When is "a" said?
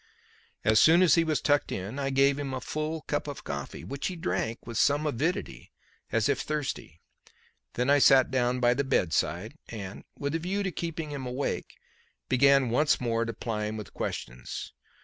2.55-2.59, 10.33-10.39